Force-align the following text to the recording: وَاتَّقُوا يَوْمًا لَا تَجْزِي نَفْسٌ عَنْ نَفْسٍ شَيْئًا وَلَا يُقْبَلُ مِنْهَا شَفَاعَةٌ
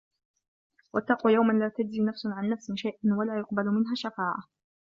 وَاتَّقُوا 0.93 1.31
يَوْمًا 1.31 1.53
لَا 1.53 1.69
تَجْزِي 1.69 2.01
نَفْسٌ 2.05 2.25
عَنْ 2.25 2.49
نَفْسٍ 2.49 2.71
شَيْئًا 2.75 2.99
وَلَا 3.17 3.37
يُقْبَلُ 3.39 3.65
مِنْهَا 3.65 3.95
شَفَاعَةٌ 3.95 4.43